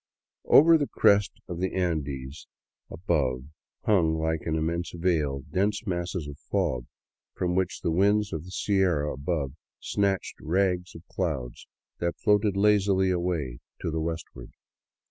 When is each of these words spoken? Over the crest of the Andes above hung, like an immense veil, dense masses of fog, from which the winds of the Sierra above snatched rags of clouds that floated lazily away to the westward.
Over 0.45 0.79
the 0.79 0.87
crest 0.87 1.31
of 1.47 1.59
the 1.59 1.75
Andes 1.75 2.47
above 2.89 3.43
hung, 3.85 4.17
like 4.17 4.41
an 4.47 4.55
immense 4.55 4.93
veil, 4.95 5.41
dense 5.51 5.85
masses 5.85 6.27
of 6.27 6.39
fog, 6.39 6.87
from 7.35 7.53
which 7.53 7.81
the 7.81 7.91
winds 7.91 8.33
of 8.33 8.43
the 8.43 8.49
Sierra 8.49 9.13
above 9.13 9.53
snatched 9.79 10.41
rags 10.41 10.95
of 10.95 11.07
clouds 11.07 11.67
that 11.99 12.17
floated 12.17 12.57
lazily 12.57 13.11
away 13.11 13.59
to 13.81 13.91
the 13.91 14.01
westward. 14.01 14.49